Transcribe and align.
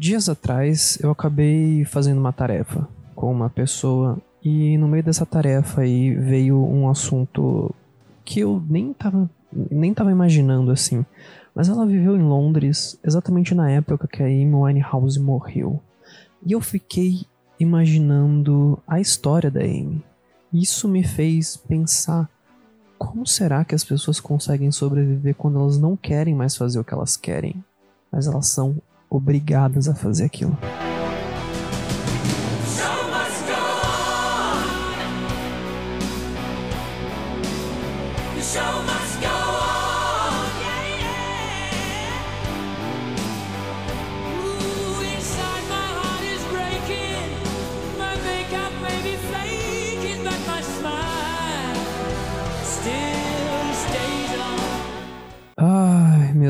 dias 0.00 0.30
atrás 0.30 0.98
eu 1.02 1.10
acabei 1.10 1.84
fazendo 1.84 2.16
uma 2.16 2.32
tarefa 2.32 2.88
com 3.14 3.30
uma 3.30 3.50
pessoa 3.50 4.16
e 4.42 4.78
no 4.78 4.88
meio 4.88 5.04
dessa 5.04 5.26
tarefa 5.26 5.82
aí 5.82 6.14
veio 6.14 6.56
um 6.56 6.88
assunto 6.88 7.70
que 8.24 8.40
eu 8.40 8.62
nem 8.66 8.94
tava, 8.94 9.28
nem 9.52 9.92
tava 9.92 10.10
imaginando 10.10 10.70
assim. 10.70 11.04
Mas 11.54 11.68
ela 11.68 11.84
viveu 11.84 12.16
em 12.16 12.22
Londres 12.22 12.98
exatamente 13.04 13.54
na 13.54 13.70
época 13.70 14.08
que 14.08 14.22
a 14.22 14.26
Amy 14.26 14.54
Winehouse 14.54 15.20
morreu. 15.20 15.78
E 16.46 16.52
eu 16.52 16.62
fiquei 16.62 17.26
imaginando 17.58 18.78
a 18.86 18.98
história 19.00 19.50
da 19.50 19.60
Amy. 19.60 20.02
Isso 20.50 20.88
me 20.88 21.04
fez 21.04 21.58
pensar 21.58 22.26
como 22.96 23.26
será 23.26 23.66
que 23.66 23.74
as 23.74 23.84
pessoas 23.84 24.18
conseguem 24.18 24.72
sobreviver 24.72 25.34
quando 25.34 25.60
elas 25.60 25.78
não 25.78 25.94
querem 25.94 26.34
mais 26.34 26.56
fazer 26.56 26.80
o 26.80 26.84
que 26.84 26.94
elas 26.94 27.18
querem, 27.18 27.62
mas 28.10 28.26
elas 28.26 28.46
são 28.46 28.80
obrigadas 29.10 29.88
a 29.88 29.94
fazer 29.94 30.24
aquilo. 30.24 30.56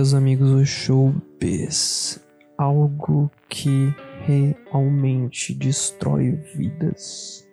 Meus 0.00 0.14
amigos, 0.14 0.48
o 0.50 0.64
showbiz. 0.64 2.18
Algo 2.60 3.30
que 3.48 3.94
realmente 4.26 5.54
destrói 5.54 6.32
vidas. 6.54 7.48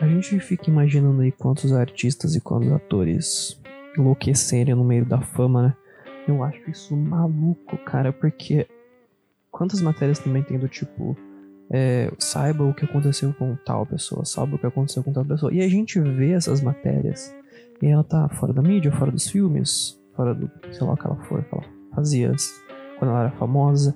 A 0.00 0.08
gente 0.08 0.40
fica 0.40 0.70
imaginando 0.70 1.20
aí 1.20 1.30
quantos 1.30 1.70
artistas 1.70 2.34
e 2.34 2.40
quantos 2.40 2.72
atores 2.72 3.60
enlouquecerem 3.94 4.74
no 4.74 4.84
meio 4.84 5.04
da 5.04 5.20
fama, 5.20 5.62
né? 5.62 5.76
Eu 6.26 6.42
acho 6.42 6.70
isso 6.70 6.96
maluco, 6.96 7.76
cara, 7.84 8.10
porque 8.10 8.66
quantas 9.50 9.82
matérias 9.82 10.18
também 10.18 10.42
tem 10.42 10.58
do 10.58 10.66
tipo. 10.66 11.14
É, 11.70 12.10
saiba 12.18 12.64
o 12.64 12.72
que 12.72 12.86
aconteceu 12.86 13.34
com 13.34 13.54
tal 13.66 13.84
pessoa, 13.84 14.24
saiba 14.24 14.56
o 14.56 14.58
que 14.58 14.66
aconteceu 14.66 15.04
com 15.04 15.12
tal 15.12 15.26
pessoa. 15.26 15.52
E 15.52 15.60
a 15.60 15.68
gente 15.68 16.00
vê 16.00 16.32
essas 16.32 16.62
matérias 16.62 17.36
e 17.82 17.86
ela 17.86 18.02
tá 18.02 18.26
fora 18.30 18.54
da 18.54 18.62
mídia, 18.62 18.90
fora 18.92 19.12
dos 19.12 19.28
filmes, 19.28 20.00
fora 20.16 20.34
do, 20.34 20.50
sei 20.72 20.86
lá 20.86 20.94
o 20.94 20.96
que 20.96 21.06
ela 21.06 21.16
for, 21.24 21.44
que 21.44 21.54
ela 21.54 21.64
fazia 21.94 22.32
quando 22.98 23.10
ela 23.10 23.24
era 23.24 23.30
famosa. 23.32 23.94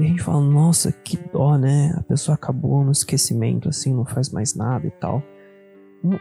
E 0.00 0.04
a 0.04 0.06
gente 0.08 0.22
fala, 0.22 0.40
nossa, 0.40 0.90
que 0.90 1.18
dó, 1.30 1.58
né? 1.58 1.92
A 1.94 2.02
pessoa 2.02 2.34
acabou 2.34 2.82
no 2.82 2.90
esquecimento, 2.90 3.68
assim, 3.68 3.94
não 3.94 4.06
faz 4.06 4.30
mais 4.30 4.54
nada 4.54 4.86
e 4.86 4.90
tal. 4.90 5.22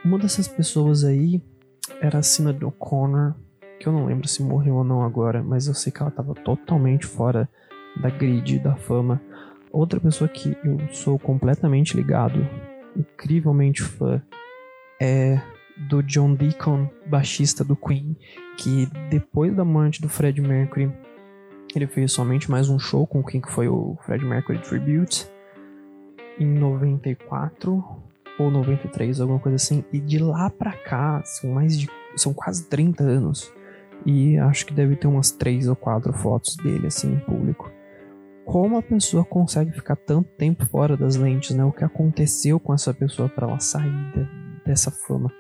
Uma 0.03 0.19
dessas 0.19 0.49
pessoas 0.49 1.05
aí 1.05 1.41
era 2.02 2.19
a 2.19 2.22
Sinead 2.22 2.61
O'Connor, 2.66 3.35
que 3.80 3.88
eu 3.88 3.94
não 3.94 4.05
lembro 4.05 4.27
se 4.27 4.44
morreu 4.44 4.75
ou 4.75 4.83
não 4.83 5.02
agora, 5.02 5.41
mas 5.41 5.67
eu 5.67 5.73
sei 5.73 5.94
que 5.94 6.02
ela 6.02 6.11
tava 6.11 6.33
totalmente 6.33 7.05
fora 7.05 7.47
da 8.02 8.09
grid, 8.09 8.59
da 8.59 8.75
fama. 8.75 9.22
Outra 9.72 9.97
pessoa 9.97 10.27
que 10.27 10.57
eu 10.61 10.77
sou 10.91 11.17
completamente 11.17 11.95
ligado, 11.95 12.45
incrivelmente 12.97 13.81
fã, 13.81 14.22
é 15.02 15.41
do 15.88 16.03
John 16.03 16.33
Deacon, 16.33 16.89
baixista 17.07 17.63
do 17.63 17.77
Queen, 17.77 18.17
que 18.57 18.89
depois 19.09 19.55
da 19.55 19.63
morte 19.63 20.02
do 20.02 20.09
Fred 20.09 20.41
Mercury, 20.41 20.91
ele 21.75 21.88
fez 21.88 22.12
somente 22.12 22.50
mais 22.50 22.70
um 22.70 22.80
show 22.80 23.06
com 23.06 23.20
o 23.20 23.23
Queen, 23.23 23.42
que 23.42 23.52
foi 23.52 23.67
o 23.67 23.98
Fred 24.06 24.25
Mercury 24.25 24.59
Tribute, 24.59 25.28
em 26.39 26.48
94 26.48 27.84
ou 28.39 28.50
93, 28.50 29.20
alguma 29.22 29.39
coisa 29.39 29.58
assim. 29.58 29.84
E 29.92 30.00
de 30.00 30.17
lá 30.17 30.50
pra 30.50 30.72
cá, 30.72 31.22
são 31.23 31.52
mais 31.52 31.78
de. 31.78 31.90
são 32.16 32.34
quase 32.34 32.68
30 32.68 33.03
anos. 33.03 33.53
E 34.06 34.38
acho 34.38 34.66
que 34.66 34.74
deve 34.74 34.96
ter 34.96 35.07
umas 35.07 35.31
3 35.31 35.68
ou 35.68 35.75
4 35.75 36.13
fotos 36.13 36.56
dele, 36.57 36.88
assim, 36.88 37.13
em 37.13 37.19
público. 37.19 37.72
Como 38.46 38.78
a 38.78 38.81
pessoa 38.81 39.24
consegue 39.25 39.72
ficar 39.74 39.96
tanto 39.96 40.30
tempo 40.38 40.66
fora 40.66 40.97
das 40.97 41.18
lentes, 41.18 41.56
né? 41.56 41.63
O 41.63 41.72
que 41.72 41.84
aconteceu 41.84 42.59
com 42.59 42.74
essa 42.74 42.94
pessoa 42.94 43.30
para 43.30 43.47
ela 43.47 43.59
sair 43.59 44.28
dessa 44.66 44.90
fama. 44.90 45.31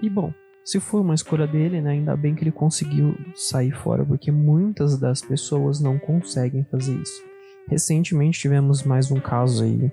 E 0.00 0.08
bom, 0.08 0.32
se 0.64 0.78
foi 0.78 1.00
uma 1.00 1.14
escolha 1.14 1.46
dele, 1.46 1.80
né, 1.80 1.90
ainda 1.92 2.16
bem 2.16 2.34
que 2.34 2.44
ele 2.44 2.52
conseguiu 2.52 3.16
sair 3.34 3.72
fora, 3.72 4.04
porque 4.04 4.30
muitas 4.30 4.98
das 4.98 5.20
pessoas 5.20 5.80
não 5.80 5.98
conseguem 5.98 6.64
fazer 6.70 6.94
isso. 6.94 7.22
Recentemente 7.68 8.40
tivemos 8.40 8.82
mais 8.82 9.10
um 9.10 9.20
caso 9.20 9.64
aí 9.64 9.90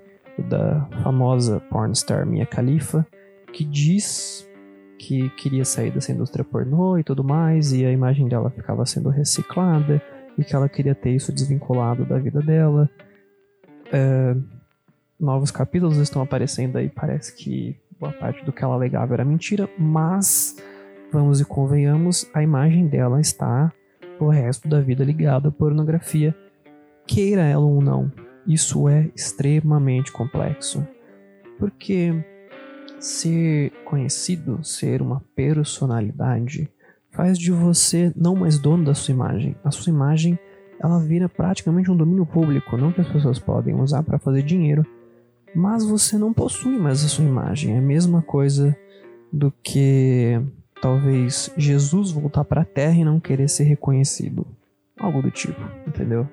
da 0.47 0.87
famosa 1.03 1.59
pornstar 1.59 2.25
Mia 2.25 2.45
Khalifa, 2.45 3.05
que 3.51 3.63
diz 3.63 4.47
que 4.97 5.29
queria 5.31 5.65
sair 5.65 5.91
dessa 5.91 6.11
indústria 6.11 6.43
pornô 6.43 6.97
e 6.97 7.03
tudo 7.03 7.23
mais, 7.23 7.71
e 7.71 7.85
a 7.85 7.91
imagem 7.91 8.27
dela 8.27 8.49
ficava 8.49 8.85
sendo 8.85 9.09
reciclada, 9.09 10.01
e 10.37 10.43
que 10.43 10.55
ela 10.55 10.69
queria 10.69 10.95
ter 10.95 11.11
isso 11.11 11.33
desvinculado 11.33 12.05
da 12.05 12.17
vida 12.17 12.41
dela. 12.41 12.89
É, 13.91 14.35
novos 15.19 15.51
capítulos 15.51 15.97
estão 15.97 16.21
aparecendo 16.21 16.77
aí, 16.77 16.89
parece 16.89 17.35
que 17.35 17.75
boa 17.99 18.13
parte 18.13 18.43
do 18.45 18.53
que 18.53 18.63
ela 18.63 18.75
alegava 18.75 19.13
era 19.13 19.25
mentira, 19.25 19.69
mas 19.77 20.48
vamos 21.11 21.41
e 21.41 21.45
convenhamos, 21.45 22.29
a 22.33 22.43
imagem 22.43 22.87
dela 22.87 23.19
está 23.19 23.71
o 24.19 24.27
resto 24.27 24.67
da 24.67 24.81
vida 24.81 25.03
ligada 25.03 25.49
à 25.49 25.51
pornografia, 25.51 26.35
queira 27.07 27.41
ela 27.41 27.65
ou 27.65 27.81
não. 27.81 28.11
Isso 28.45 28.87
é 28.89 29.09
extremamente 29.15 30.11
complexo, 30.11 30.85
porque 31.57 32.13
ser 32.99 33.71
conhecido, 33.85 34.63
ser 34.63 35.01
uma 35.01 35.21
personalidade, 35.35 36.69
faz 37.11 37.37
de 37.37 37.51
você 37.51 38.11
não 38.15 38.35
mais 38.35 38.59
dono 38.59 38.85
da 38.85 38.93
sua 38.93 39.13
imagem. 39.13 39.55
A 39.63 39.71
sua 39.71 39.91
imagem 39.91 40.37
ela 40.81 40.99
vira 40.99 41.27
praticamente 41.27 41.91
um 41.91 41.97
domínio 41.97 42.25
público, 42.25 42.77
não 42.77 42.91
que 42.91 43.01
as 43.01 43.07
pessoas 43.07 43.39
podem 43.39 43.75
usar 43.75 44.03
para 44.03 44.19
fazer 44.19 44.43
dinheiro, 44.43 44.85
mas 45.53 45.83
você 45.85 46.17
não 46.17 46.33
possui 46.33 46.77
mais 46.77 47.03
a 47.03 47.07
sua 47.07 47.25
imagem. 47.25 47.75
É 47.75 47.79
a 47.79 47.81
mesma 47.81 48.21
coisa 48.21 48.75
do 49.31 49.51
que 49.63 50.41
talvez 50.81 51.51
Jesus 51.57 52.11
voltar 52.11 52.43
para 52.43 52.61
a 52.61 52.65
Terra 52.65 52.95
e 52.95 53.05
não 53.05 53.19
querer 53.19 53.49
ser 53.49 53.63
reconhecido. 53.63 54.45
Algo 54.97 55.21
do 55.21 55.31
tipo, 55.31 55.61
entendeu? 55.87 56.27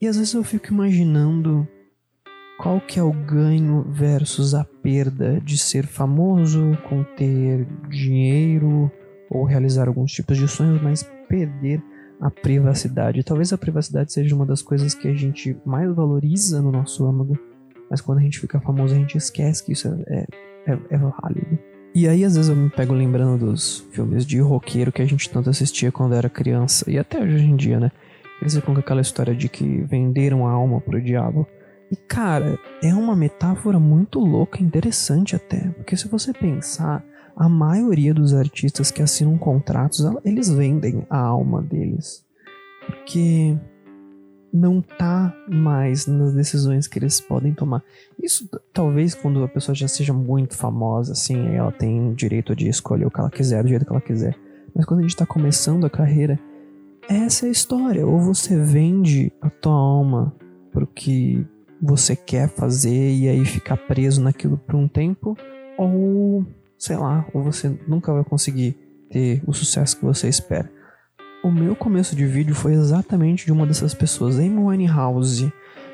E 0.00 0.06
às 0.06 0.16
vezes 0.16 0.34
eu 0.34 0.44
fico 0.44 0.72
imaginando 0.72 1.66
qual 2.58 2.80
que 2.80 2.98
é 2.98 3.02
o 3.02 3.12
ganho 3.12 3.84
versus 3.88 4.54
a 4.54 4.64
perda 4.64 5.40
de 5.40 5.58
ser 5.58 5.86
famoso, 5.86 6.76
com 6.88 7.04
ter 7.04 7.66
dinheiro 7.88 8.90
ou 9.30 9.44
realizar 9.44 9.88
alguns 9.88 10.12
tipos 10.12 10.38
de 10.38 10.48
sonhos, 10.48 10.80
mas 10.80 11.02
perder 11.28 11.82
a 12.20 12.30
privacidade. 12.30 13.22
Talvez 13.22 13.52
a 13.52 13.58
privacidade 13.58 14.12
seja 14.12 14.34
uma 14.34 14.46
das 14.46 14.62
coisas 14.62 14.94
que 14.94 15.06
a 15.06 15.14
gente 15.14 15.56
mais 15.64 15.94
valoriza 15.94 16.62
no 16.62 16.72
nosso 16.72 17.04
âmago 17.06 17.38
mas 17.90 18.00
quando 18.00 18.18
a 18.18 18.22
gente 18.22 18.38
fica 18.38 18.60
famoso, 18.60 18.94
a 18.94 18.98
gente 18.98 19.16
esquece 19.16 19.64
que 19.64 19.72
isso 19.72 19.88
é, 19.88 20.26
é, 20.66 20.72
é, 20.72 20.78
é 20.90 20.98
válido. 20.98 21.58
E 22.00 22.06
aí, 22.06 22.24
às 22.24 22.36
vezes, 22.36 22.48
eu 22.48 22.54
me 22.54 22.70
pego 22.70 22.94
lembrando 22.94 23.44
dos 23.44 23.84
filmes 23.90 24.24
de 24.24 24.38
roqueiro 24.38 24.92
que 24.92 25.02
a 25.02 25.04
gente 25.04 25.28
tanto 25.28 25.50
assistia 25.50 25.90
quando 25.90 26.14
era 26.14 26.30
criança, 26.30 26.88
e 26.88 26.96
até 26.96 27.20
hoje 27.20 27.44
em 27.44 27.56
dia, 27.56 27.80
né? 27.80 27.90
Eles 28.40 28.54
ficam 28.54 28.72
com 28.72 28.78
aquela 28.78 29.00
história 29.00 29.34
de 29.34 29.48
que 29.48 29.80
venderam 29.80 30.46
a 30.46 30.52
alma 30.52 30.80
pro 30.80 31.02
diabo. 31.02 31.44
E 31.90 31.96
cara, 31.96 32.56
é 32.80 32.94
uma 32.94 33.16
metáfora 33.16 33.80
muito 33.80 34.20
louca, 34.20 34.62
interessante 34.62 35.34
até. 35.34 35.70
Porque 35.70 35.96
se 35.96 36.06
você 36.06 36.32
pensar, 36.32 37.04
a 37.36 37.48
maioria 37.48 38.14
dos 38.14 38.32
artistas 38.32 38.92
que 38.92 39.02
assinam 39.02 39.36
contratos, 39.36 40.06
eles 40.24 40.48
vendem 40.48 41.04
a 41.10 41.18
alma 41.18 41.60
deles. 41.60 42.24
Porque 42.86 43.58
não 44.52 44.80
tá 44.80 45.34
mais 45.48 46.06
nas 46.06 46.32
decisões 46.32 46.86
que 46.86 46.98
eles 46.98 47.20
podem 47.20 47.52
tomar. 47.52 47.82
Isso 48.22 48.48
talvez 48.72 49.14
quando 49.14 49.42
a 49.44 49.48
pessoa 49.48 49.74
já 49.74 49.88
seja 49.88 50.12
muito 50.12 50.56
famosa, 50.56 51.12
assim, 51.12 51.54
ela 51.54 51.72
tem 51.72 52.12
direito 52.14 52.56
de 52.56 52.68
escolher 52.68 53.06
o 53.06 53.10
que 53.10 53.20
ela 53.20 53.30
quiser, 53.30 53.62
do 53.62 53.68
jeito 53.68 53.84
que 53.84 53.92
ela 53.92 54.00
quiser. 54.00 54.36
Mas 54.74 54.84
quando 54.84 55.00
a 55.00 55.02
gente 55.02 55.16
tá 55.16 55.26
começando 55.26 55.84
a 55.84 55.90
carreira, 55.90 56.38
essa 57.08 57.46
é 57.46 57.48
a 57.48 57.52
história. 57.52 58.06
Ou 58.06 58.20
você 58.20 58.58
vende 58.58 59.32
a 59.40 59.50
tua 59.50 59.72
alma 59.72 60.34
pro 60.72 60.86
que 60.86 61.46
você 61.80 62.16
quer 62.16 62.48
fazer 62.48 63.12
e 63.14 63.28
aí 63.28 63.44
ficar 63.44 63.76
preso 63.76 64.22
naquilo 64.22 64.58
por 64.58 64.74
um 64.74 64.88
tempo, 64.88 65.36
ou 65.76 66.44
sei 66.76 66.96
lá, 66.96 67.26
ou 67.32 67.42
você 67.42 67.76
nunca 67.86 68.12
vai 68.12 68.24
conseguir 68.24 68.76
ter 69.10 69.42
o 69.46 69.52
sucesso 69.52 69.96
que 69.96 70.04
você 70.04 70.28
espera. 70.28 70.70
O 71.48 71.50
meu 71.50 71.74
começo 71.74 72.14
de 72.14 72.26
vídeo 72.26 72.54
foi 72.54 72.74
exatamente 72.74 73.46
de 73.46 73.52
uma 73.52 73.66
dessas 73.66 73.94
pessoas, 73.94 74.38
Amy 74.38 74.58
Winehouse. 74.58 75.50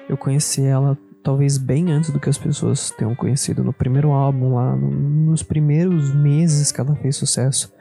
Eu 0.08 0.16
conheci 0.16 0.64
ela 0.64 0.98
talvez 1.22 1.56
bem 1.58 1.92
antes 1.92 2.10
do 2.10 2.18
que 2.18 2.28
as 2.28 2.36
pessoas 2.36 2.90
tenham 2.90 3.14
conhecido 3.14 3.62
no 3.62 3.72
primeiro 3.72 4.10
álbum 4.10 4.56
lá, 4.56 4.74
no, 4.74 4.90
nos 4.90 5.44
primeiros 5.44 6.12
meses 6.12 6.72
que 6.72 6.80
ela 6.80 6.96
fez 6.96 7.14
sucesso. 7.14 7.72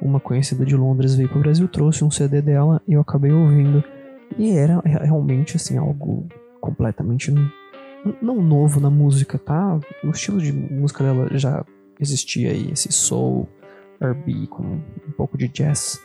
Uma 0.00 0.20
conhecida 0.20 0.64
de 0.64 0.76
Londres 0.76 1.16
veio 1.16 1.28
pro 1.28 1.40
Brasil, 1.40 1.66
trouxe 1.66 2.04
um 2.04 2.12
CD 2.12 2.40
dela 2.40 2.80
e 2.86 2.92
eu 2.92 3.00
acabei 3.00 3.32
ouvindo. 3.32 3.82
E 4.38 4.52
era 4.52 4.80
realmente 4.84 5.56
assim 5.56 5.76
algo 5.78 6.28
completamente 6.60 7.34
não 8.22 8.40
novo 8.40 8.78
na 8.78 8.88
música, 8.88 9.36
tá? 9.36 9.80
O 10.04 10.10
estilo 10.10 10.40
de 10.40 10.52
música 10.52 11.02
dela 11.02 11.28
já 11.32 11.64
existia 11.98 12.52
aí, 12.52 12.70
esse 12.70 12.92
soul, 12.92 13.48
R&B 14.00 14.46
com 14.46 14.62
um 14.62 15.12
pouco 15.16 15.36
de 15.36 15.48
jazz. 15.48 16.00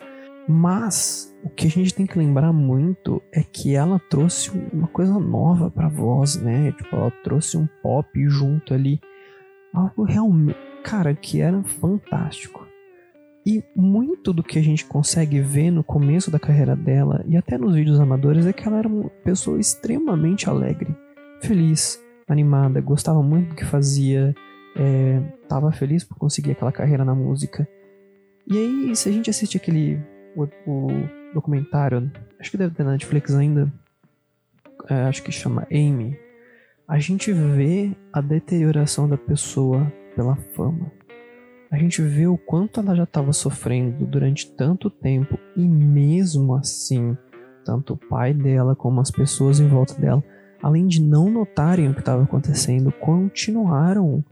Mas 0.47 1.35
o 1.43 1.49
que 1.49 1.67
a 1.67 1.69
gente 1.69 1.93
tem 1.93 2.05
que 2.05 2.17
lembrar 2.17 2.53
muito 2.53 3.21
é 3.31 3.41
que 3.41 3.75
ela 3.75 3.99
trouxe 4.09 4.51
uma 4.71 4.87
coisa 4.87 5.19
nova 5.19 5.71
pra 5.71 5.87
voz, 5.87 6.35
né? 6.35 6.71
Tipo, 6.71 6.95
ela 6.95 7.11
trouxe 7.23 7.57
um 7.57 7.67
pop 7.81 8.07
junto 8.27 8.73
ali. 8.73 8.99
Algo 9.73 10.03
realmente, 10.03 10.57
cara, 10.83 11.13
que 11.15 11.41
era 11.41 11.63
fantástico. 11.63 12.65
E 13.45 13.63
muito 13.75 14.33
do 14.33 14.43
que 14.43 14.57
a 14.57 14.63
gente 14.63 14.85
consegue 14.85 15.39
ver 15.39 15.69
no 15.69 15.83
começo 15.83 16.31
da 16.31 16.39
carreira 16.39 16.75
dela 16.75 17.23
e 17.27 17.37
até 17.37 17.57
nos 17.57 17.75
vídeos 17.75 17.99
amadores 17.99 18.45
é 18.47 18.53
que 18.53 18.67
ela 18.67 18.79
era 18.79 18.87
uma 18.87 19.07
pessoa 19.23 19.59
extremamente 19.59 20.49
alegre, 20.49 20.95
feliz, 21.41 22.03
animada, 22.27 22.81
gostava 22.81 23.21
muito 23.21 23.49
do 23.49 23.55
que 23.55 23.63
fazia, 23.63 24.33
é, 24.75 25.21
feliz 25.73 26.03
por 26.03 26.17
conseguir 26.17 26.51
aquela 26.53 26.71
carreira 26.71 27.05
na 27.05 27.13
música. 27.13 27.67
E 28.47 28.57
aí, 28.57 28.95
se 28.95 29.09
a 29.09 29.11
gente 29.11 29.29
assiste 29.29 29.57
aquele 29.57 29.99
o, 30.35 30.43
o 30.65 30.87
documentário, 31.33 32.11
acho 32.39 32.51
que 32.51 32.57
deve 32.57 32.75
ter 32.75 32.83
na 32.83 32.91
Netflix 32.91 33.33
ainda, 33.33 33.71
é, 34.89 35.03
acho 35.03 35.23
que 35.23 35.31
chama 35.31 35.67
Amy, 35.71 36.17
a 36.87 36.99
gente 36.99 37.31
vê 37.31 37.91
a 38.13 38.21
deterioração 38.21 39.09
da 39.09 39.17
pessoa 39.17 39.91
pela 40.15 40.35
fama. 40.35 40.91
A 41.71 41.77
gente 41.77 42.01
vê 42.01 42.27
o 42.27 42.37
quanto 42.37 42.79
ela 42.79 42.95
já 42.95 43.03
estava 43.03 43.33
sofrendo 43.33 44.05
durante 44.05 44.51
tanto 44.51 44.89
tempo 44.89 45.37
e 45.57 45.67
mesmo 45.67 46.55
assim, 46.55 47.17
tanto 47.65 47.93
o 47.93 47.97
pai 47.97 48.33
dela 48.33 48.75
como 48.75 49.01
as 49.01 49.09
pessoas 49.09 49.59
em 49.59 49.67
volta 49.67 49.99
dela, 49.99 50.23
além 50.61 50.87
de 50.87 51.01
não 51.01 51.29
notarem 51.29 51.89
o 51.89 51.93
que 51.93 51.99
estava 51.99 52.23
acontecendo, 52.23 52.91
continuaram 52.91 54.23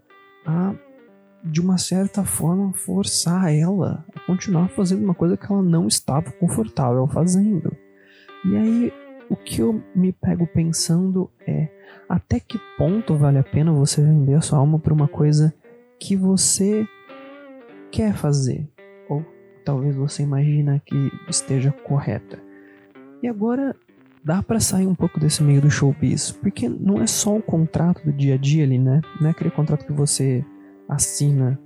a 0.45 0.73
de 1.43 1.59
uma 1.59 1.77
certa 1.77 2.23
forma, 2.23 2.73
forçar 2.73 3.53
ela 3.53 4.05
a 4.15 4.19
continuar 4.21 4.69
fazendo 4.69 5.03
uma 5.03 5.13
coisa 5.13 5.35
que 5.35 5.51
ela 5.51 5.61
não 5.61 5.87
estava 5.87 6.31
confortável 6.31 7.05
fazendo. 7.07 7.75
E 8.45 8.55
aí, 8.55 8.93
o 9.29 9.35
que 9.35 9.61
eu 9.61 9.83
me 9.93 10.13
pego 10.13 10.47
pensando 10.47 11.29
é: 11.45 11.67
até 12.07 12.39
que 12.39 12.59
ponto 12.77 13.15
vale 13.15 13.37
a 13.37 13.43
pena 13.43 13.73
você 13.73 14.01
vender 14.01 14.35
a 14.35 14.41
sua 14.41 14.59
alma 14.59 14.79
por 14.79 14.93
uma 14.93 15.07
coisa 15.07 15.53
que 15.99 16.15
você 16.15 16.87
quer 17.91 18.13
fazer? 18.13 18.67
Ou 19.09 19.25
talvez 19.65 19.95
você 19.95 20.23
imagina 20.23 20.81
que 20.85 21.11
esteja 21.27 21.71
correta. 21.71 22.39
E 23.21 23.27
agora 23.27 23.75
dá 24.23 24.41
para 24.41 24.59
sair 24.59 24.87
um 24.87 24.95
pouco 24.95 25.19
desse 25.19 25.43
meio 25.43 25.61
do 25.61 25.69
showbiz, 25.69 26.31
porque 26.31 26.69
não 26.69 27.01
é 27.01 27.07
só 27.07 27.35
o 27.35 27.41
contrato 27.41 28.03
do 28.05 28.13
dia 28.13 28.35
a 28.35 28.37
dia 28.37 28.63
ali, 28.63 28.79
né? 28.79 29.01
Não 29.19 29.27
é 29.27 29.31
aquele 29.31 29.51
contrato 29.51 29.85
que 29.85 29.91
você 29.91 30.43
assina 30.87 31.59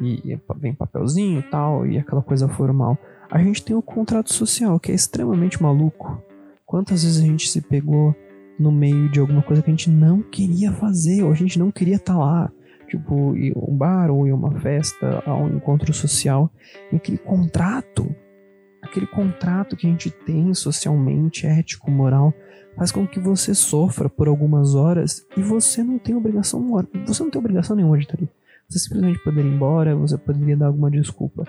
e 0.00 0.38
vem 0.56 0.74
papelzinho 0.74 1.40
e 1.40 1.42
tal, 1.42 1.86
e 1.86 1.98
aquela 1.98 2.22
coisa 2.22 2.48
formal. 2.48 2.98
A 3.30 3.42
gente 3.42 3.64
tem 3.64 3.74
o 3.74 3.82
contrato 3.82 4.32
social, 4.32 4.78
que 4.78 4.92
é 4.92 4.94
extremamente 4.94 5.62
maluco. 5.62 6.22
Quantas 6.66 7.04
vezes 7.04 7.22
a 7.22 7.26
gente 7.26 7.48
se 7.48 7.60
pegou 7.60 8.14
no 8.58 8.70
meio 8.70 9.10
de 9.10 9.20
alguma 9.20 9.42
coisa 9.42 9.62
que 9.62 9.70
a 9.70 9.72
gente 9.72 9.90
não 9.90 10.22
queria 10.22 10.72
fazer, 10.72 11.22
ou 11.22 11.32
a 11.32 11.34
gente 11.34 11.58
não 11.58 11.70
queria 11.70 11.96
estar 11.96 12.14
tá 12.14 12.18
lá. 12.18 12.52
Tipo, 12.88 13.34
ir 13.36 13.52
um 13.56 13.76
bar 13.76 14.10
ou 14.10 14.26
ir 14.26 14.32
uma 14.32 14.60
festa, 14.60 15.22
a 15.26 15.34
um 15.34 15.56
encontro 15.56 15.92
social. 15.92 16.50
E 16.92 16.96
aquele 16.96 17.18
contrato, 17.18 18.14
aquele 18.82 19.06
contrato 19.06 19.76
que 19.76 19.86
a 19.86 19.90
gente 19.90 20.10
tem 20.10 20.52
socialmente, 20.54 21.46
ético, 21.46 21.90
moral, 21.90 22.32
faz 22.76 22.92
com 22.92 23.06
que 23.06 23.18
você 23.18 23.54
sofra 23.54 24.08
por 24.08 24.28
algumas 24.28 24.74
horas 24.74 25.26
e 25.36 25.42
você 25.42 25.82
não 25.82 25.98
tem 25.98 26.14
obrigação, 26.14 26.62
você 27.06 27.22
não 27.22 27.30
tem 27.30 27.38
obrigação 27.38 27.74
nenhuma 27.74 27.96
de 27.96 28.04
estar 28.04 28.16
ali. 28.18 28.28
Você 28.74 28.80
simplesmente 28.80 29.20
poderia 29.20 29.48
ir 29.48 29.54
embora, 29.54 29.94
você 29.94 30.18
poderia 30.18 30.56
dar 30.56 30.66
alguma 30.66 30.90
desculpa. 30.90 31.44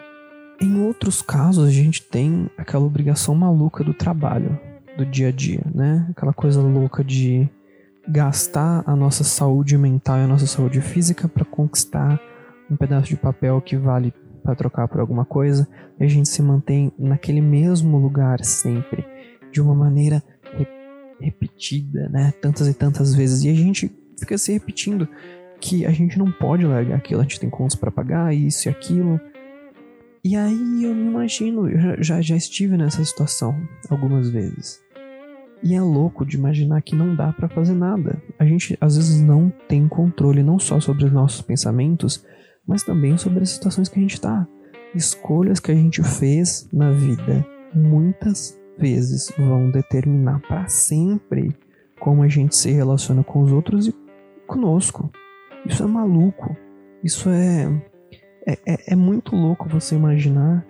Em 0.62 0.80
outros 0.80 1.24
casos, 1.24 1.68
a 1.68 1.72
gente 1.72 2.04
tem 2.04 2.48
aquela 2.56 2.86
obrigação 2.86 3.34
maluca 3.34 3.84
do 3.84 3.96
trabalho, 3.96 4.60
do 4.96 5.04
dia 5.04 5.30
a 5.30 5.32
dia, 5.32 5.64
né? 5.74 6.06
Aquela 6.12 6.34
coisa 6.34 6.62
louca 6.62 7.04
de 7.04 7.50
gastar 8.08 8.84
a 8.86 8.96
nossa 8.96 9.24
saúde 9.24 9.76
mental 9.76 10.20
e 10.20 10.22
a 10.22 10.28
nossa 10.28 10.46
saúde 10.46 10.82
física 10.82 11.28
para 11.28 11.44
conquistar 11.44 12.22
um 12.70 12.78
pedaço 12.78 13.08
de 13.08 13.16
papel 13.16 13.60
que 13.60 13.76
vale 13.76 14.14
para 14.44 14.54
trocar 14.54 14.88
por 14.88 15.00
alguma 15.00 15.26
coisa, 15.26 15.68
e 16.00 16.04
a 16.04 16.08
gente 16.08 16.30
se 16.30 16.44
mantém 16.44 16.92
naquele 16.96 17.42
mesmo 17.42 17.98
lugar 17.98 18.46
sempre, 18.46 19.04
de 19.52 19.60
uma 19.60 19.74
maneira 19.74 20.24
repetida, 21.20 22.08
né? 22.08 22.32
Tantas 22.40 22.68
e 22.68 22.74
tantas 22.76 23.16
vezes, 23.16 23.44
e 23.44 23.50
a 23.50 23.56
gente 23.56 23.92
fica 24.16 24.38
se 24.38 24.54
repetindo 24.54 25.10
que 25.60 25.86
a 25.86 25.92
gente 25.92 26.18
não 26.18 26.32
pode 26.32 26.66
largar 26.66 26.98
aquilo, 26.98 27.22
a 27.22 27.24
gente 27.24 27.40
tem 27.40 27.50
contas 27.50 27.76
para 27.76 27.92
pagar, 27.92 28.34
isso 28.34 28.68
e 28.68 28.70
aquilo. 28.70 29.20
E 30.24 30.36
aí 30.36 30.84
eu 30.84 30.96
me 30.96 31.08
imagino, 31.08 31.70
eu 31.70 32.04
já, 32.04 32.22
já 32.22 32.36
estive 32.36 32.78
nessa 32.78 33.04
situação 33.04 33.56
algumas 33.90 34.30
vezes. 34.30 34.84
E 35.64 35.74
é 35.74 35.82
louco 35.82 36.26
de 36.26 36.38
imaginar 36.38 36.82
que 36.82 36.96
não 36.96 37.16
dá 37.16 37.32
para 37.32 37.50
fazer 37.50 37.74
nada. 37.74 38.22
A 38.38 38.46
gente 38.46 38.78
às 38.80 38.96
vezes 38.98 39.22
não 39.22 39.52
tem 39.68 39.88
controle 39.88 40.44
não 40.44 40.60
só 40.60 40.80
sobre 40.80 41.06
os 41.06 41.12
nossos 41.12 41.42
pensamentos, 41.42 42.26
mas 42.68 42.84
também 42.84 43.18
sobre 43.18 43.44
as 43.44 43.50
situações 43.50 43.90
que 43.90 44.00
a 44.00 44.02
gente 44.02 44.20
tá. 44.20 44.48
Escolhas 44.94 45.60
que 45.60 45.72
a 45.72 45.76
gente 45.76 46.04
fez 46.04 46.68
na 46.72 46.92
vida 46.92 47.46
muitas 47.74 48.60
vezes 48.78 49.32
vão 49.38 49.72
determinar 49.72 50.40
para 50.42 50.68
sempre 50.68 51.56
como 52.00 52.24
a 52.24 52.28
gente 52.28 52.56
se 52.56 52.72
relaciona 52.72 53.24
com 53.24 53.42
os 53.42 53.52
outros 53.52 53.88
e 53.88 53.96
conosco. 54.48 55.12
Isso 55.66 55.84
é 55.84 55.88
maluco. 55.88 56.56
Isso 57.04 57.30
é, 57.30 57.66
é, 58.48 58.58
é, 58.66 58.94
é 58.94 58.96
muito 58.96 59.36
louco 59.36 59.68
você 59.70 59.96
imaginar 59.96 60.66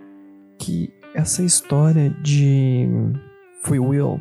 que 0.60 0.94
essa 1.14 1.44
história 1.44 2.10
de 2.10 2.88
free 3.64 3.80
will, 3.80 4.20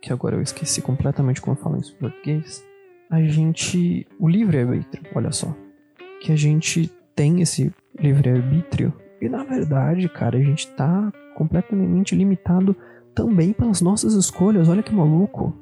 que 0.00 0.12
agora 0.12 0.36
eu 0.36 0.42
esqueci 0.42 0.80
completamente 0.80 1.40
como 1.40 1.56
falar 1.56 1.78
isso 1.78 1.94
em 1.94 1.98
português, 1.98 2.64
a 3.10 3.22
gente. 3.22 4.06
O 4.18 4.28
livre-arbítrio, 4.28 5.04
olha 5.14 5.30
só. 5.30 5.54
Que 6.20 6.32
a 6.32 6.36
gente 6.36 6.90
tem 7.14 7.42
esse 7.42 7.72
livre-arbítrio 7.98 8.92
e 9.22 9.28
na 9.28 9.44
verdade, 9.44 10.08
cara, 10.08 10.36
a 10.36 10.42
gente 10.42 10.68
tá 10.72 11.12
completamente 11.36 12.12
limitado 12.12 12.74
também 13.14 13.52
pelas 13.52 13.80
nossas 13.80 14.14
escolhas. 14.14 14.68
Olha 14.68 14.82
que 14.82 14.92
maluco. 14.92 15.56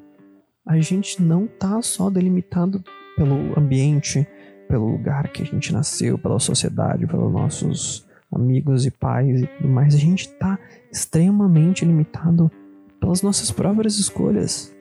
A 0.65 0.79
gente 0.79 1.21
não 1.21 1.45
tá 1.45 1.79
só 1.83 2.09
delimitado 2.09 2.83
pelo 3.15 3.59
ambiente, 3.59 4.27
pelo 4.71 4.89
lugar 4.89 5.27
que 5.27 5.43
a 5.43 5.45
gente 5.45 5.73
nasceu, 5.73 6.17
pela 6.17 6.39
sociedade, 6.39 7.05
pelos 7.05 7.29
nossos 7.29 8.07
amigos 8.31 8.85
e 8.85 8.91
pais 8.91 9.41
e 9.41 9.45
tudo 9.45 9.67
mais, 9.67 9.93
a 9.93 9.97
gente 9.97 10.27
está 10.27 10.57
extremamente 10.89 11.83
limitado 11.83 12.49
pelas 12.97 13.21
nossas 13.21 13.51
próprias 13.51 13.99
escolhas. 13.99 14.73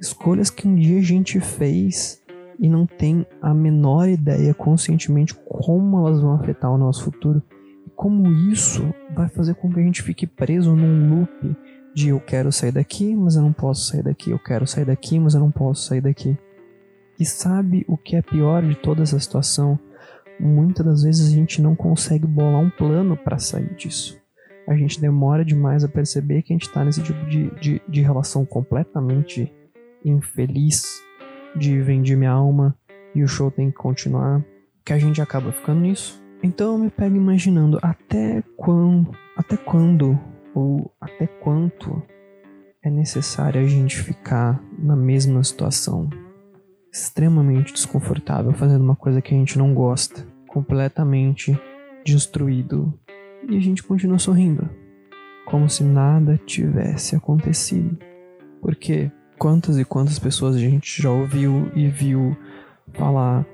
Escolhas 0.00 0.50
que 0.50 0.66
um 0.66 0.74
dia 0.74 0.98
a 0.98 1.02
gente 1.02 1.38
fez 1.38 2.20
e 2.58 2.68
não 2.68 2.86
tem 2.86 3.24
a 3.40 3.54
menor 3.54 4.08
ideia 4.08 4.52
conscientemente 4.52 5.32
como 5.32 6.04
elas 6.04 6.20
vão 6.20 6.32
afetar 6.32 6.72
o 6.72 6.78
nosso 6.78 7.04
futuro. 7.04 7.40
E 7.86 7.90
como 7.90 8.28
isso 8.50 8.92
vai 9.14 9.28
fazer 9.28 9.54
com 9.54 9.72
que 9.72 9.78
a 9.78 9.82
gente 9.84 10.02
fique 10.02 10.26
preso 10.26 10.74
num 10.74 11.20
loop 11.20 11.56
de 11.94 12.08
eu 12.08 12.18
quero 12.18 12.50
sair 12.50 12.72
daqui, 12.72 13.14
mas 13.14 13.36
eu 13.36 13.42
não 13.42 13.52
posso 13.52 13.92
sair 13.92 14.02
daqui, 14.02 14.32
eu 14.32 14.40
quero 14.40 14.66
sair 14.66 14.86
daqui, 14.86 15.20
mas 15.20 15.34
eu 15.34 15.40
não 15.40 15.52
posso 15.52 15.86
sair 15.86 16.00
daqui. 16.00 16.36
E 17.18 17.24
sabe 17.24 17.84
o 17.88 17.96
que 17.96 18.16
é 18.16 18.22
pior 18.22 18.62
de 18.62 18.74
toda 18.74 19.02
essa 19.02 19.18
situação? 19.18 19.78
Muitas 20.38 20.84
das 20.84 21.02
vezes 21.02 21.32
a 21.32 21.34
gente 21.34 21.62
não 21.62 21.74
consegue 21.74 22.26
bolar 22.26 22.60
um 22.60 22.68
plano 22.68 23.16
para 23.16 23.38
sair 23.38 23.74
disso. 23.74 24.20
A 24.68 24.76
gente 24.76 25.00
demora 25.00 25.44
demais 25.44 25.82
a 25.82 25.88
perceber 25.88 26.42
que 26.42 26.52
a 26.52 26.56
gente 26.56 26.66
está 26.66 26.84
nesse 26.84 27.02
tipo 27.02 27.24
de, 27.26 27.50
de, 27.60 27.82
de 27.88 28.02
relação 28.02 28.44
completamente 28.44 29.50
infeliz, 30.04 31.02
de 31.54 31.80
vender 31.80 32.16
minha 32.16 32.32
alma 32.32 32.76
e 33.14 33.22
o 33.22 33.28
show 33.28 33.50
tem 33.50 33.70
que 33.70 33.76
continuar, 33.76 34.44
que 34.84 34.92
a 34.92 34.98
gente 34.98 35.22
acaba 35.22 35.52
ficando 35.52 35.80
nisso. 35.80 36.22
Então 36.42 36.72
eu 36.72 36.78
me 36.78 36.90
pego 36.90 37.16
imaginando 37.16 37.78
até 37.80 38.42
quando, 38.56 39.10
até 39.36 39.56
quando 39.56 40.18
ou 40.54 40.92
até 41.00 41.26
quanto 41.26 42.02
é 42.82 42.90
necessário 42.90 43.60
a 43.60 43.66
gente 43.66 43.96
ficar 43.96 44.62
na 44.78 44.94
mesma 44.94 45.42
situação 45.42 46.10
extremamente 46.96 47.74
desconfortável 47.74 48.52
fazendo 48.52 48.82
uma 48.82 48.96
coisa 48.96 49.20
que 49.20 49.34
a 49.34 49.36
gente 49.36 49.58
não 49.58 49.74
gosta, 49.74 50.26
completamente 50.48 51.58
destruído, 52.04 52.98
e 53.48 53.56
a 53.56 53.60
gente 53.60 53.82
continua 53.82 54.18
sorrindo, 54.18 54.68
como 55.44 55.68
se 55.68 55.84
nada 55.84 56.40
tivesse 56.46 57.14
acontecido. 57.14 57.98
Porque 58.62 59.10
quantas 59.38 59.78
e 59.78 59.84
quantas 59.84 60.18
pessoas 60.18 60.56
a 60.56 60.58
gente 60.58 61.02
já 61.02 61.10
ouviu 61.10 61.70
e 61.74 61.86
viu 61.86 62.34
falar 62.94 63.46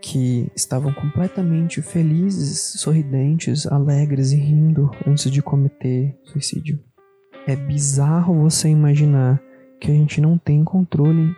que 0.00 0.50
estavam 0.54 0.92
completamente 0.92 1.82
felizes, 1.82 2.80
sorridentes, 2.80 3.66
alegres 3.66 4.30
e 4.30 4.36
rindo 4.36 4.90
antes 5.04 5.28
de 5.30 5.42
cometer 5.42 6.16
suicídio. 6.22 6.78
É 7.46 7.56
bizarro 7.56 8.34
você 8.34 8.68
imaginar 8.68 9.42
que 9.80 9.90
a 9.90 9.94
gente 9.94 10.20
não 10.20 10.38
tem 10.38 10.62
controle 10.62 11.34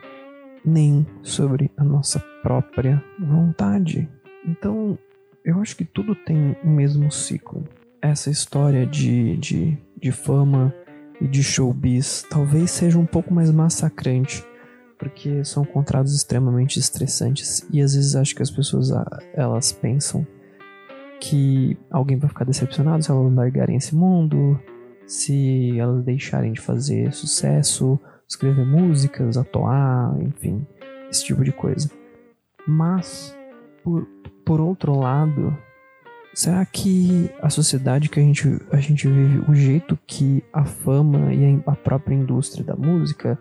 nem 0.63 1.05
sobre 1.21 1.71
a 1.77 1.83
nossa 1.83 2.19
própria 2.41 3.03
vontade. 3.19 4.09
Então, 4.45 4.97
eu 5.43 5.59
acho 5.59 5.75
que 5.75 5.85
tudo 5.85 6.15
tem 6.15 6.55
o 6.63 6.69
mesmo 6.69 7.11
ciclo. 7.11 7.63
Essa 8.01 8.29
história 8.29 8.85
de, 8.85 9.37
de, 9.37 9.77
de 9.97 10.11
fama 10.11 10.73
e 11.19 11.27
de 11.27 11.43
showbiz 11.43 12.25
talvez 12.29 12.71
seja 12.71 12.97
um 12.97 13.05
pouco 13.05 13.33
mais 13.33 13.51
massacrante, 13.51 14.43
porque 14.97 15.43
são 15.43 15.63
contratos 15.63 16.15
extremamente 16.15 16.79
estressantes 16.79 17.65
e 17.71 17.81
às 17.81 17.95
vezes 17.95 18.15
acho 18.15 18.35
que 18.35 18.41
as 18.41 18.51
pessoas 18.51 18.91
ah, 18.91 19.19
elas 19.33 19.71
pensam 19.71 20.25
que 21.19 21.77
alguém 21.91 22.17
vai 22.17 22.27
ficar 22.27 22.45
decepcionado 22.45 23.03
se 23.03 23.11
elas 23.11 23.33
largarem 23.33 23.77
esse 23.77 23.95
mundo, 23.95 24.59
se 25.05 25.77
elas 25.77 26.03
deixarem 26.03 26.53
de 26.53 26.59
fazer 26.59 27.13
sucesso, 27.13 27.99
escrever 28.31 28.65
músicas, 28.65 29.35
atuar, 29.35 30.15
enfim, 30.21 30.65
esse 31.09 31.25
tipo 31.25 31.43
de 31.43 31.51
coisa. 31.51 31.91
Mas, 32.65 33.37
por, 33.83 34.07
por 34.45 34.61
outro 34.61 34.97
lado, 34.97 35.55
será 36.33 36.65
que 36.65 37.29
a 37.41 37.49
sociedade 37.49 38.07
que 38.07 38.21
a 38.21 38.23
gente, 38.23 38.47
a 38.71 38.77
gente 38.77 39.05
vive, 39.05 39.43
o 39.51 39.53
jeito 39.53 39.99
que 40.07 40.41
a 40.53 40.63
fama 40.63 41.33
e 41.33 41.61
a, 41.65 41.75
própria 41.75 42.15
indústria 42.15 42.63
da 42.63 42.75
música, 42.75 43.37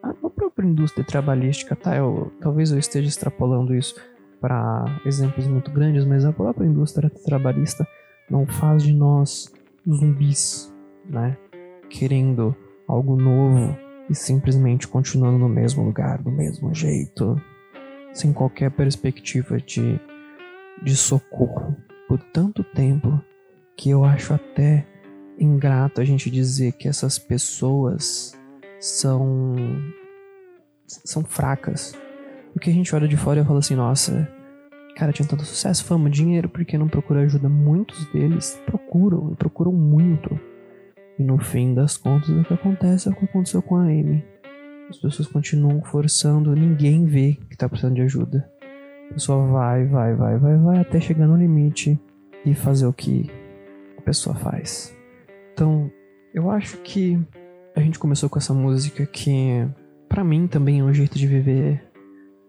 a, 0.00 0.10
a 0.10 0.30
própria 0.30 0.66
indústria 0.66 1.04
trabalhística, 1.04 1.74
tá? 1.74 1.96
Eu, 1.96 2.32
talvez 2.40 2.70
eu 2.70 2.78
esteja 2.78 3.08
extrapolando 3.08 3.74
isso 3.74 3.96
para 4.40 4.84
exemplos 5.04 5.48
muito 5.48 5.70
grandes, 5.72 6.04
mas 6.04 6.24
a 6.24 6.32
própria 6.32 6.66
indústria 6.66 7.10
trabalhista 7.10 7.86
não 8.30 8.46
faz 8.46 8.84
de 8.84 8.92
nós 8.92 9.52
zumbis, 9.88 10.72
né? 11.10 11.36
Querendo 11.90 12.54
algo 12.86 13.16
novo 13.16 13.76
e 14.10 14.14
simplesmente 14.14 14.88
continuando 14.88 15.38
no 15.38 15.48
mesmo 15.48 15.84
lugar, 15.84 16.22
do 16.22 16.30
mesmo 16.30 16.74
jeito, 16.74 17.40
sem 18.12 18.32
qualquer 18.32 18.70
perspectiva 18.70 19.58
de, 19.58 19.98
de 20.82 20.96
socorro 20.96 21.76
por 22.08 22.18
tanto 22.18 22.62
tempo 22.62 23.22
que 23.76 23.90
eu 23.90 24.04
acho 24.04 24.34
até 24.34 24.86
ingrato 25.38 26.00
a 26.00 26.04
gente 26.04 26.30
dizer 26.30 26.72
que 26.72 26.88
essas 26.88 27.18
pessoas 27.18 28.38
são 28.78 29.56
são 30.86 31.24
fracas. 31.24 31.94
Porque 32.52 32.68
a 32.68 32.72
gente 32.72 32.94
olha 32.94 33.08
de 33.08 33.16
fora 33.16 33.40
e 33.40 33.44
fala 33.44 33.60
assim, 33.60 33.74
nossa, 33.74 34.28
cara, 34.94 35.12
tinha 35.12 35.26
tanto 35.26 35.44
sucesso, 35.44 35.84
fama, 35.84 36.10
dinheiro, 36.10 36.48
porque 36.48 36.76
não 36.76 36.88
procura 36.88 37.20
ajuda? 37.20 37.48
Muitos 37.48 38.04
deles 38.12 38.60
procuram, 38.66 39.32
e 39.32 39.36
procuram 39.36 39.72
muito. 39.72 40.38
E 41.22 41.24
no 41.24 41.38
fim 41.38 41.72
das 41.72 41.96
contas, 41.96 42.30
o 42.30 42.42
que 42.42 42.52
acontece 42.52 43.08
é 43.08 43.12
o 43.12 43.14
que 43.14 43.26
aconteceu 43.26 43.62
com 43.62 43.76
a 43.76 43.84
Amy. 43.84 44.24
As 44.90 44.98
pessoas 44.98 45.28
continuam 45.28 45.80
forçando, 45.80 46.52
ninguém 46.52 47.04
vê 47.04 47.38
que 47.48 47.56
tá 47.56 47.68
precisando 47.68 47.94
de 47.94 48.02
ajuda. 48.02 48.50
A 49.08 49.14
pessoa 49.14 49.46
vai, 49.46 49.84
vai, 49.84 50.16
vai, 50.16 50.36
vai, 50.36 50.56
vai, 50.56 50.78
até 50.80 51.00
chegar 51.00 51.28
no 51.28 51.36
limite 51.36 51.96
e 52.44 52.54
fazer 52.54 52.86
o 52.86 52.92
que 52.92 53.30
a 53.96 54.02
pessoa 54.02 54.34
faz. 54.34 54.92
Então, 55.54 55.88
eu 56.34 56.50
acho 56.50 56.78
que 56.78 57.16
a 57.76 57.80
gente 57.80 58.00
começou 58.00 58.28
com 58.28 58.40
essa 58.40 58.52
música 58.52 59.06
que, 59.06 59.64
para 60.08 60.24
mim, 60.24 60.48
também 60.48 60.80
é 60.80 60.82
um 60.82 60.92
jeito 60.92 61.16
de 61.16 61.28
viver 61.28 61.88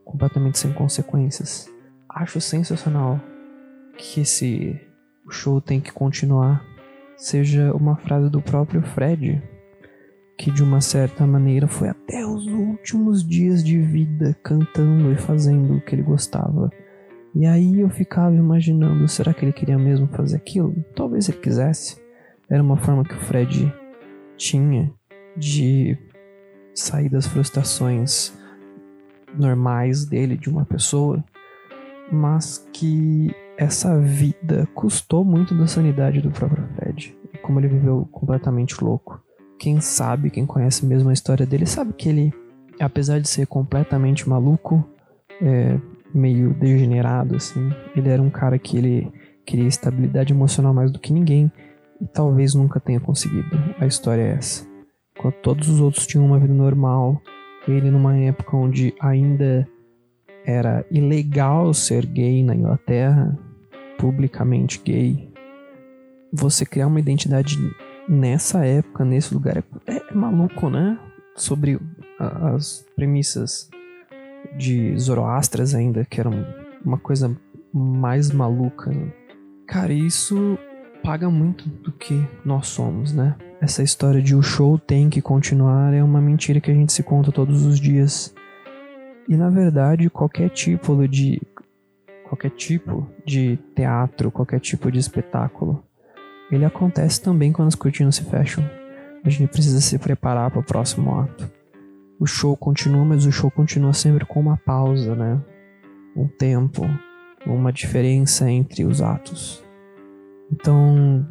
completamente 0.04 0.58
sem 0.58 0.74
consequências. 0.74 1.70
Acho 2.10 2.42
sensacional 2.42 3.22
que 4.00 4.22
esse 4.22 4.82
show 5.30 5.62
tem 5.62 5.80
que 5.80 5.92
continuar 5.92 6.73
seja 7.16 7.74
uma 7.74 7.96
frase 7.96 8.30
do 8.30 8.42
próprio 8.42 8.82
Fred, 8.82 9.42
que 10.38 10.52
de 10.52 10.64
uma 10.64 10.82
certa 10.82 11.26
maneira 11.26 11.68
foi 11.68 11.90
até 11.90 12.26
os 12.26 12.46
últimos 12.48 13.28
dias 13.28 13.64
de 13.64 13.80
vida 13.80 14.36
cantando 14.44 15.12
e 15.12 15.16
fazendo 15.16 15.78
o 15.78 15.82
que 15.82 15.96
ele 15.96 16.02
gostava. 16.02 16.70
E 17.36 17.46
aí 17.46 17.80
eu 17.80 17.90
ficava 17.90 18.36
imaginando, 18.36 19.08
será 19.08 19.34
que 19.34 19.44
ele 19.44 19.54
queria 19.54 19.78
mesmo 19.78 20.08
fazer 20.08 20.38
aquilo? 20.38 20.76
Talvez 20.96 21.30
ele 21.30 21.40
quisesse. 21.40 22.02
Era 22.50 22.62
uma 22.62 22.78
forma 22.78 23.04
que 23.04 23.16
o 23.16 23.20
Fred 23.20 23.74
tinha 24.38 24.94
de 25.36 25.98
sair 26.74 27.10
das 27.10 27.26
frustrações 27.26 28.34
normais 29.38 30.06
dele, 30.06 30.38
de 30.38 30.50
uma 30.50 30.66
pessoa, 30.66 31.24
mas 32.12 32.68
que 32.72 33.34
essa 33.58 34.00
vida 34.00 34.68
custou 34.74 35.24
muito 35.24 35.56
da 35.56 35.68
sanidade 35.68 36.22
do 36.22 36.32
próprio 36.32 36.68
Fred. 36.76 37.16
Como 37.42 37.60
ele 37.60 37.68
viveu 37.68 38.08
completamente 38.12 38.84
louco. 38.84 39.22
Quem 39.60 39.80
sabe, 39.80 40.30
quem 40.30 40.46
conhece 40.46 40.86
mesmo 40.86 41.10
a 41.10 41.14
história 41.14 41.46
dele, 41.46 41.66
sabe 41.66 41.94
que 41.94 42.10
ele, 42.10 42.34
apesar 42.80 43.20
de 43.20 43.30
ser 43.30 43.48
completamente 43.48 44.28
maluco, 44.28 44.84
é, 45.42 45.80
meio 46.14 46.54
degenerado, 46.54 47.36
assim, 47.36 47.72
ele 47.96 48.10
era 48.10 48.22
um 48.22 48.30
cara 48.30 48.58
que 48.60 48.78
ele 48.78 49.12
queria 49.46 49.68
estabilidade 49.68 50.34
emocional 50.34 50.74
mais 50.74 50.92
do 50.92 51.00
que 51.00 51.14
ninguém 51.14 51.52
e 52.02 52.06
talvez 52.08 52.54
nunca 52.54 52.80
tenha 52.80 53.00
conseguido. 53.00 53.58
A 53.80 53.86
história 53.86 54.22
é 54.22 54.32
essa. 54.34 54.68
Enquanto 55.18 55.36
todos 55.36 55.70
os 55.70 55.80
outros 55.80 56.08
tinham 56.08 56.26
uma 56.26 56.40
vida 56.40 56.54
normal, 56.54 57.22
ele 57.68 57.90
numa 57.92 58.18
época 58.18 58.58
onde 58.58 58.94
ainda 59.00 59.68
era 60.46 60.86
ilegal 60.92 61.74
ser 61.74 62.06
gay 62.06 62.44
na 62.44 62.56
Inglaterra, 62.56 63.38
publicamente 64.04 64.82
gay. 64.84 65.32
Você 66.34 66.66
criar 66.66 66.88
uma 66.88 67.00
identidade 67.00 67.58
nessa 68.06 68.66
época, 68.66 69.06
nesse 69.06 69.34
lugar, 69.34 69.64
é, 69.88 69.96
é 69.96 70.14
maluco, 70.14 70.70
né? 70.70 71.00
Sobre 71.38 71.80
as 72.20 72.86
premissas 72.98 73.70
de 74.58 74.98
Zoroastras 74.98 75.74
ainda, 75.74 76.04
que 76.04 76.20
eram 76.20 76.34
uma 76.84 76.98
coisa 76.98 77.34
mais 77.74 78.30
maluca. 78.30 78.92
Cara, 79.66 79.94
isso 79.94 80.58
paga 81.02 81.30
muito 81.30 81.70
do 81.70 81.94
que 81.94 82.28
nós 82.44 82.68
somos, 82.68 83.14
né? 83.14 83.38
Essa 83.62 83.84
história 83.84 84.22
de 84.22 84.36
o 84.36 84.42
show 84.42 84.78
tem 84.78 85.10
que 85.10 85.22
continuar 85.22 85.94
é 85.94 86.04
uma 86.04 86.20
mentira 86.20 86.60
que 86.60 86.70
a 86.70 86.74
gente 86.76 86.92
se 86.92 87.04
conta 87.04 87.32
todos 87.32 87.66
os 87.66 87.80
dias. 87.80 88.36
E 89.30 89.38
na 89.38 89.50
verdade, 89.50 90.10
qualquer 90.10 90.50
tipo 90.50 91.08
de 91.08 91.42
qualquer 92.34 92.50
tipo 92.50 93.08
de 93.24 93.58
teatro, 93.76 94.32
qualquer 94.32 94.60
tipo 94.60 94.92
de 94.92 94.98
espetáculo, 94.98 95.84
ele 96.52 96.66
acontece 96.66 97.22
também 97.22 97.52
quando 97.52 97.68
as 97.68 97.76
cortinas 97.76 98.16
se 98.16 98.24
fecham. 98.24 98.68
A 99.24 99.30
gente 99.30 99.50
precisa 99.50 99.80
se 99.80 99.98
preparar 100.00 100.50
para 100.50 100.60
o 100.60 100.66
próximo 100.66 101.20
ato. 101.20 101.50
O 102.20 102.26
show 102.26 102.58
continua, 102.58 103.06
mas 103.06 103.26
o 103.26 103.32
show 103.32 103.52
continua 103.52 103.94
sempre 103.94 104.26
com 104.26 104.40
uma 104.40 104.58
pausa, 104.58 105.16
né? 105.16 105.40
Um 106.16 106.28
tempo, 106.28 106.82
uma 107.46 107.72
diferença 107.72 108.50
entre 108.50 108.84
os 108.84 109.02
atos. 109.02 109.64
Então, 110.52 111.26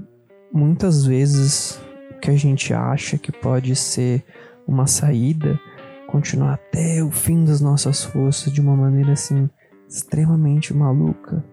muitas 0.53 1.05
vezes 1.05 1.81
o 2.13 2.21
que 2.21 2.31
a 2.31 2.37
gente 2.37 2.73
acha 2.73 3.19
que 3.19 3.33
pode 3.33 3.75
ser 3.75 4.25
uma 4.67 4.87
saída 4.87 5.59
continuar 6.07 6.55
até 6.55 7.03
o 7.03 7.11
fim 7.11 7.45
das 7.45 7.61
nossas 7.61 8.05
forças 8.05 8.53
de 8.53 8.61
uma 8.61 8.77
maneira 8.77 9.13
assim 9.13 9.49
extremamente 9.93 10.73
maluca, 10.73 11.45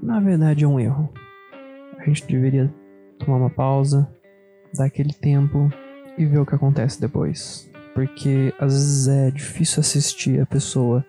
na 0.00 0.20
verdade 0.20 0.64
é 0.64 0.68
um 0.68 0.78
erro. 0.78 1.12
A 1.98 2.04
gente 2.04 2.26
deveria 2.26 2.72
tomar 3.18 3.38
uma 3.38 3.50
pausa, 3.50 4.08
dar 4.72 4.84
aquele 4.84 5.12
tempo 5.12 5.68
e 6.16 6.24
ver 6.24 6.38
o 6.38 6.46
que 6.46 6.54
acontece 6.54 7.00
depois. 7.00 7.68
Porque 7.92 8.54
às 8.58 8.72
vezes 8.72 9.08
é 9.08 9.30
difícil 9.30 9.80
assistir 9.80 10.40
a 10.40 10.46
pessoa 10.46 11.04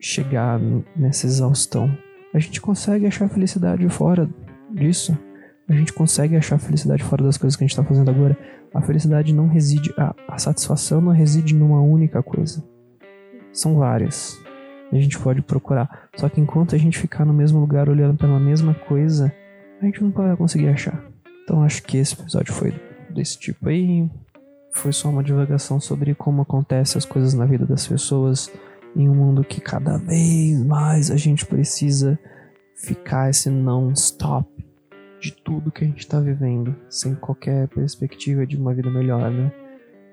chegar 0.00 0.58
nessa 0.96 1.26
exaustão. 1.26 1.90
A 2.32 2.38
gente 2.38 2.60
consegue 2.60 3.06
achar 3.06 3.28
felicidade 3.28 3.86
fora 3.90 4.28
disso. 4.70 5.16
A 5.68 5.74
gente 5.74 5.92
consegue 5.92 6.36
achar 6.36 6.58
felicidade 6.58 7.02
fora 7.02 7.22
das 7.22 7.36
coisas 7.36 7.56
que 7.56 7.64
a 7.64 7.66
gente 7.66 7.72
está 7.72 7.84
fazendo 7.84 8.10
agora. 8.10 8.36
A 8.74 8.80
felicidade 8.80 9.34
não 9.34 9.48
reside, 9.48 9.92
a, 9.98 10.14
a 10.28 10.38
satisfação 10.38 11.00
não 11.00 11.12
reside 11.12 11.54
numa 11.54 11.80
única 11.80 12.22
coisa. 12.22 12.64
São 13.52 13.76
várias. 13.76 14.41
A 14.92 14.96
gente 14.96 15.18
pode 15.18 15.40
procurar. 15.40 16.08
Só 16.16 16.28
que 16.28 16.40
enquanto 16.40 16.74
a 16.74 16.78
gente 16.78 16.98
ficar 16.98 17.24
no 17.24 17.32
mesmo 17.32 17.58
lugar 17.58 17.88
olhando 17.88 18.18
pela 18.18 18.38
mesma 18.38 18.74
coisa, 18.74 19.32
a 19.80 19.84
gente 19.84 20.02
nunca 20.02 20.22
vai 20.22 20.36
conseguir 20.36 20.68
achar. 20.68 21.02
Então 21.42 21.62
acho 21.62 21.82
que 21.82 21.96
esse 21.96 22.14
episódio 22.14 22.52
foi 22.52 22.72
desse 23.10 23.38
tipo 23.38 23.68
aí. 23.68 24.08
Foi 24.74 24.92
só 24.92 25.08
uma 25.08 25.24
divagação 25.24 25.80
sobre 25.80 26.14
como 26.14 26.42
acontecem 26.42 26.98
as 26.98 27.04
coisas 27.04 27.34
na 27.34 27.46
vida 27.46 27.66
das 27.66 27.86
pessoas 27.86 28.50
em 28.94 29.08
um 29.08 29.14
mundo 29.14 29.44
que 29.44 29.60
cada 29.60 29.96
vez 29.96 30.62
mais 30.64 31.10
a 31.10 31.16
gente 31.16 31.46
precisa 31.46 32.18
ficar 32.76 33.30
esse 33.30 33.48
non-stop 33.48 34.48
de 35.20 35.32
tudo 35.32 35.70
que 35.70 35.84
a 35.84 35.86
gente 35.86 36.00
está 36.00 36.20
vivendo, 36.20 36.74
sem 36.90 37.14
qualquer 37.14 37.68
perspectiva 37.68 38.46
de 38.46 38.56
uma 38.56 38.74
vida 38.74 38.90
melhor, 38.90 39.30
né? 39.30 39.52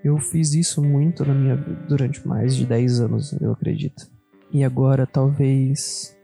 Eu 0.03 0.17
fiz 0.19 0.53
isso 0.53 0.81
muito 0.81 1.25
na 1.25 1.33
minha 1.33 1.55
durante 1.55 2.25
mais 2.25 2.55
de 2.55 2.65
10 2.65 3.01
anos, 3.01 3.33
eu 3.41 3.51
acredito. 3.51 4.18
E 4.51 4.63
agora 4.63 5.05
talvez 5.05 6.17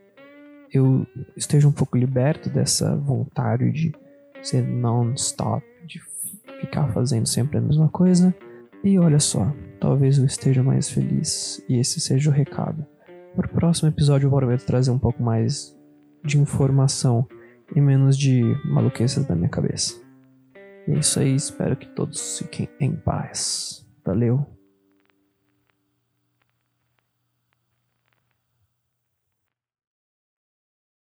eu 0.73 1.05
esteja 1.35 1.67
um 1.67 1.71
pouco 1.71 1.97
liberto 1.97 2.49
dessa 2.49 2.95
vontade 2.95 3.71
de 3.71 3.93
ser 4.41 4.63
non-stop, 4.63 5.63
de 5.85 6.01
ficar 6.59 6.91
fazendo 6.91 7.27
sempre 7.27 7.57
a 7.57 7.61
mesma 7.61 7.87
coisa. 7.89 8.35
E 8.83 8.99
olha 8.99 9.19
só, 9.19 9.51
talvez 9.79 10.17
eu 10.17 10.25
esteja 10.25 10.61
mais 10.63 10.89
feliz 10.89 11.63
e 11.69 11.77
esse 11.77 11.99
seja 11.99 12.29
o 12.29 12.33
recado. 12.33 12.85
Para 13.35 13.47
o 13.47 13.49
próximo 13.49 13.89
episódio 13.89 14.27
eu 14.27 14.31
prometo 14.31 14.65
trazer 14.65 14.91
um 14.91 14.99
pouco 14.99 15.21
mais 15.21 15.75
de 16.23 16.39
informação 16.39 17.27
e 17.75 17.81
menos 17.81 18.17
de 18.17 18.41
maluqueças 18.65 19.25
da 19.25 19.35
minha 19.35 19.49
cabeça. 19.49 19.95
E 20.87 20.91
é 20.91 20.99
isso 20.99 21.19
aí, 21.19 21.35
espero 21.35 21.75
que 21.75 21.87
todos 21.87 22.39
fiquem 22.39 22.69
em 22.79 22.95
paz. 22.95 23.85
Valeu! 24.05 24.45